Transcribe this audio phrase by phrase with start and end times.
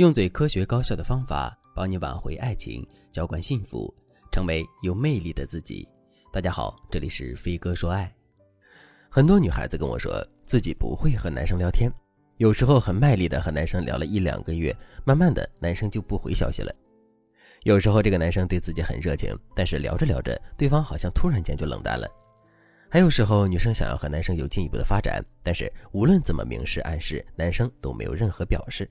[0.00, 3.94] 用最科学高效的方法帮你挽回爱情，浇灌幸福，
[4.32, 5.86] 成为有魅力的自己。
[6.32, 8.10] 大家好，这里是飞哥说爱。
[9.10, 11.92] 很多女孩子跟我说自己不会和男生聊天，
[12.38, 14.74] 有时候很卖力的和男生聊了一两个月，
[15.04, 16.74] 慢慢的男生就不回消息了。
[17.64, 22.08] 有时候这个男生对自己很热情，但是聊着聊着，对方好像突然间就冷淡了。
[22.88, 28.90] 还有时候女生想要和男生有进一步的发展，但是无论怎么明示暗示，男生都没有任何表示。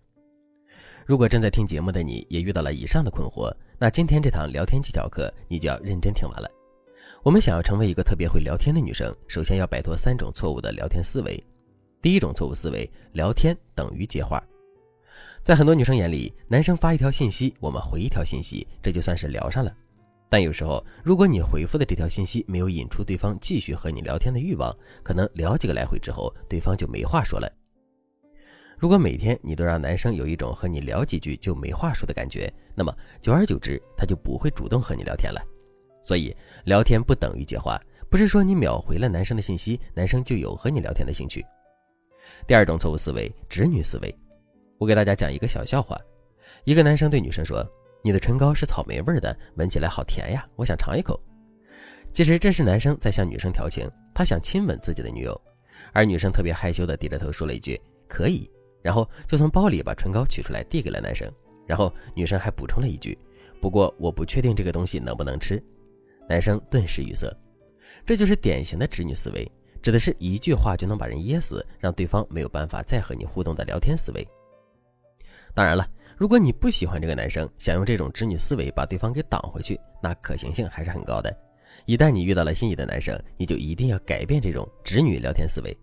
[1.10, 6.48] 如果正在听节目的你也遇到了以上的困惑，那今天这堂聊天技巧课你就要认真听完了。
[7.24, 11.44] 我们想要成为一个特别会聊天的女生，首先要摆脱三种错误的聊天思维。
[12.00, 14.40] 第一种错误思维，聊天等于接话。
[15.42, 19.76] 在很多女生眼里，男生发一条信息，我们回一条信息，这就算是聊上了。
[20.30, 27.52] 但有时候，如果你回复的这条信息没有引出对方继续和你聊天的欲望，可能聊几个来回之后，对方就没话说了。
[28.80, 35.42] 如果每天你都让男生有一种和你聊几句就没话说的感觉，那么久而久之，他就不会主动和你聊天了。
[36.02, 37.78] 所以，聊天不等于接话，
[38.10, 41.46] 不是说你秒回了男生的信息，男生就有和你聊天的兴趣。
[42.48, 44.16] 第二种错误思维，直女思维。
[44.78, 46.00] 我给大家讲一个小笑话：
[46.64, 47.62] 一个男生对女生说
[48.02, 51.22] ：“你的唇膏是草莓味的，闻起来好甜呀，我想尝一口。”
[52.14, 55.42] 其实这是男生在向女生调情，他想亲吻自己的女友，
[55.92, 58.50] 而女生特别害羞的低着头说了一句：“可以。”
[58.82, 61.32] 然后就从包里把唇膏取出来递给了男生，
[61.68, 63.18] 然后女生还补充了一句
[63.62, 65.62] ：“不过我不确定这个东西能不能吃。”
[66.28, 67.32] 男生顿时语塞。
[68.06, 74.26] 这就是典型的直女思维，指的是一句话就能把人噎死，让对方没有办法再和你互动的聊天思维。
[75.54, 81.36] 当然了，如果你不喜欢这个男生，想用这种直女思维把对方给挡回去，那可行性还是很高的。
[81.86, 85.76] 一旦你遇到了心仪的男生，你就一定要改变这种直女聊天思维。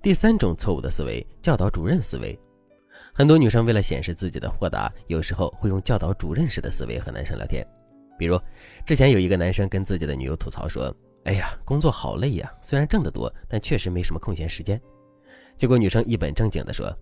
[0.00, 2.38] 第三种错误的思维，教导主任思维。
[3.12, 7.66] 很多女生为了显示自己的豁达，有时候会用教导主任式的思维和男生聊天。
[8.16, 8.40] 比如，
[8.86, 14.80] 之前有一个男生跟自己的女友吐槽说：“哎呀，工作好累呀，虽然挣得多，但确实没什么空闲时间。”
[15.56, 16.96] 结果女生一本正经地说：“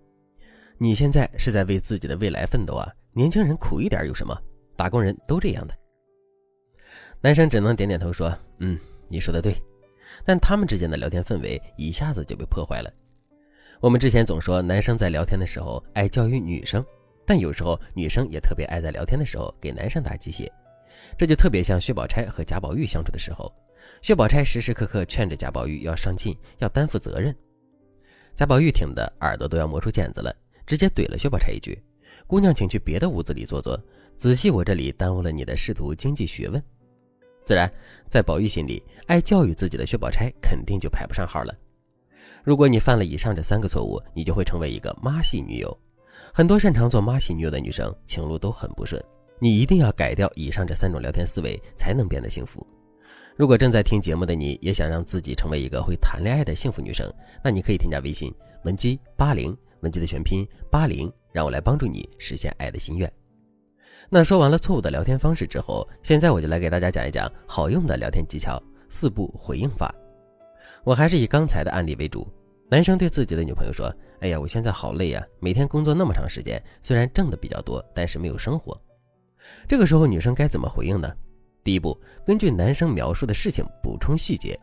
[0.78, 4.34] 你现在是在为自己的未来奋斗啊，年轻人苦一点有什么？
[4.75, 5.75] 打工人都这样的。”
[7.21, 8.78] 男生只能点点头说：“嗯，
[9.09, 9.54] 你说的对。”
[10.25, 12.93] 但他们之间的聊天氛围一下子就被破坏了。
[13.81, 16.84] 我们之前总说男生在聊天的时候爱教育女生，
[17.27, 20.50] 但有时候女生也特别爱在聊天的时候给男生打鸡血，
[21.19, 23.53] 这就特别像薛宝钗和贾宝玉相处的时候，
[24.00, 27.34] 薛宝钗时时刻刻劝着贾宝玉要上进，要担负责任。
[28.34, 30.34] 贾宝玉听得耳朵都要磨出茧子了，
[30.66, 31.83] 直接怼了薛宝钗一句
[32.27, 33.78] ：“姑娘，请去别的屋子里坐坐，
[34.16, 36.62] 仔细我这里耽误了你的仕途经济学问。”
[37.47, 37.73] 自然，
[38.09, 41.55] 在宝玉心里，爱教育自己的薛宝钗肯定就排不上号了。
[42.43, 45.79] 如果你犯了以上这三个错误，你就会成为一个妈系女友。
[46.34, 49.01] 很多擅长做妈系女友的女生，情路都很不顺。
[49.39, 52.67] 你一定要改掉以上这三种聊天思维，才能变得幸福。
[53.37, 57.09] 如果正在听节目的你也想让自己成为一个会谈恋爱的幸福女生，
[57.45, 58.34] 那你可以添加微信
[58.65, 63.09] 文姬八零，文姬的全拼八零，让我来帮助你实现爱的心愿。
[64.09, 69.95] 那说完了错误的聊天方式之后，现在我就来给大家讲一讲好用的聊天技巧——四步回应法。
[70.84, 72.27] 我还是以刚才的案例为主。
[72.69, 78.77] 男生对自己的女朋友说：“哎呀，我现在好累呀，每天工作那么长时间，虽然挣的比较多，但是没有生活。”
[79.69, 81.13] 这个时候，女生该怎么回应呢？
[81.63, 84.59] 第一步，根据男生描述的事情补充细节。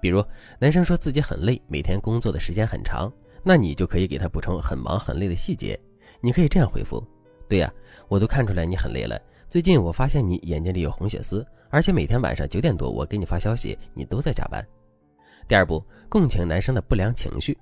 [0.00, 0.24] 比如，
[0.58, 3.12] 男生说自己很累，每天工作的时间很长，
[3.42, 5.78] 那你就可以给他补充很忙很累的细节。
[6.20, 7.04] 你可以这样回复。
[7.48, 7.72] 对呀，
[8.08, 9.20] 我都看出来你很累了。
[9.48, 14.66] 最近我发现你眼睛里有红血丝，而且每天晚上九点多我给你发消息，你都在加班。
[15.46, 17.56] 第二步，共情男生的不良情绪，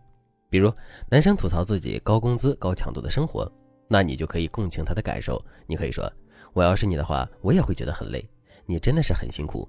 [0.48, 0.72] 比如
[1.10, 3.50] 男生吐槽自己高工资、高强度的生活，
[3.88, 5.44] 那你就可以共情他的感受。
[5.66, 6.10] 你可以说
[6.54, 8.26] ：“我要是你的话，我也会觉得很累。
[8.65, 9.69] 你真的是很辛苦。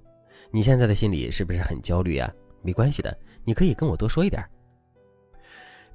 [0.52, 2.32] 你现在的心里是不是很焦虑呀？
[2.62, 4.42] 没关系的，你可以跟我多说一点。”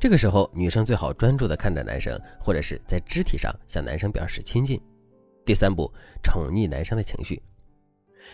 [0.00, 4.80] 这个时候，女生最好专注地看着男生，或者是在肢体上向男生表示亲近。
[5.44, 5.92] 第三步，
[6.22, 7.42] 宠溺男生的情绪，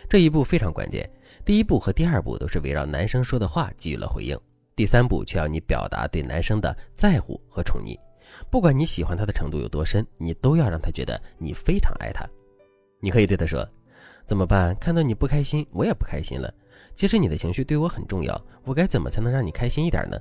[0.06, 1.08] 这一步非常关键。
[1.42, 4.38] 第一步和第二步都是围绕男生说的话给予了回应，
[4.76, 7.98] 第三步却要你表达对男生的在乎和宠溺。
[8.50, 12.28] 不管你喜欢他的程度有多深，你都要让他觉得你非常爱他。
[13.00, 13.66] 你可以对他说
[14.26, 14.76] ：“怎么办？
[14.76, 16.52] 看到你不开心，我也不开心了。
[16.94, 20.18] 其实你的情绪对我很重要，我该怎么才能让你开心一点呢？”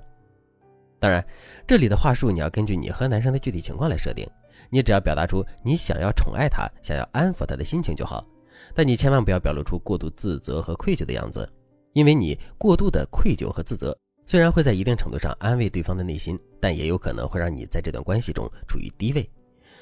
[1.03, 1.21] 当然，
[1.67, 4.25] 这里的话术你要根据你和男生的具体情况来设定。
[4.69, 8.25] 你只要表达出你想要宠爱他、想要安抚他的心情就好。
[8.73, 11.45] 但你千万不要表露出过度自责和愧疚的样子，
[11.91, 13.93] 因为你过度的愧疚和自责，
[14.25, 19.29] 虽然会在一定程度上安慰对方的内心，但也有可能会让你在这段关系中处于低位。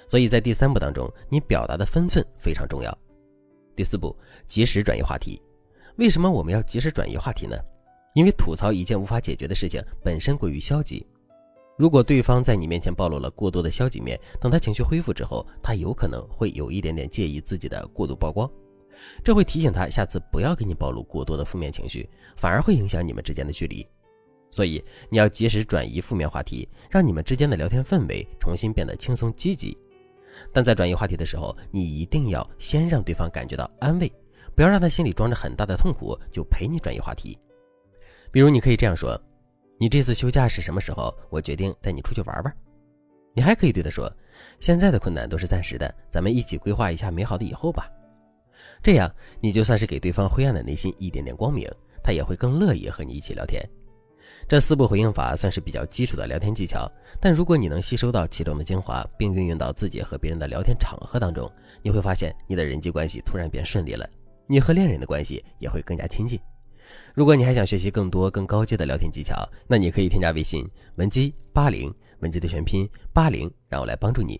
[0.07, 2.97] 所以在第三步当中，你表达的分寸非常重要。
[3.75, 4.17] 第四步，
[4.47, 5.39] 及时转移话题。
[5.97, 7.55] 为什么我们要及时转移话题呢？
[8.13, 11.05] 因为吐槽一件无法解决的事情本身过于消极。
[11.77, 18.47] 如果对方在你面前暴露了过多的消极面，等他情绪恢复之后，他有可能会有一点点介意自己的过度曝光，
[19.23, 23.87] 这会提醒他下次不要给你暴露过多的负面情绪，反而会影响你们之间的距离。
[24.51, 29.75] 所以你要及时转移负面话题，让你们之间的聊天氛围重新变得轻松积极。
[30.53, 34.11] 但在转移话题的时候，你一定要先让对方感觉到安慰，
[34.53, 37.39] 不要让他心里装着很大的痛苦就陪你转移话题。
[38.31, 39.19] 比如，你可以这样说
[39.77, 41.13] ：“你这次休假是什么时候？
[41.29, 42.57] 我决定带你出去玩玩。”
[43.33, 44.11] 你还可以对他说
[44.59, 47.89] ：“现在的困难都是暂时的，咱们一起规划一下美好的以后吧。”
[48.81, 51.69] 这样，你就算是给对方灰暗的内心一点点光明，
[52.01, 53.61] 他也会更乐意和你一起聊天。
[54.47, 56.89] 这四步回应法算是比较基础的聊天技巧，
[57.19, 61.51] 但如果你能吸收到其中的精华，并运用到自己和别人的聊天场合当中，
[61.81, 64.09] 你会发现你的人际关系突然变顺利了，
[64.47, 66.39] 你和恋人的关系也会更加亲近。
[67.13, 74.39] 如果你还想学习更多更高阶的聊天技巧，那你可以添加微信文姬八零，文姬的全拼八零，让我来帮助你。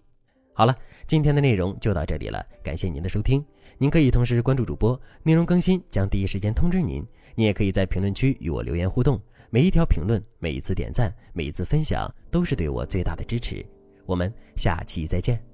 [0.53, 0.75] 好了，
[1.07, 3.43] 今天的内容就到这里了，感谢您的收听。
[3.77, 7.03] 您可以同时关注主播，内容更新将第一时间通知您。
[7.33, 9.19] 你也可以在评论区与我留言互动。
[9.49, 13.65] 每一条评论，每一次点赞，每一次分享，都是对我最大的支持。
[14.05, 15.50] 我们下期再见。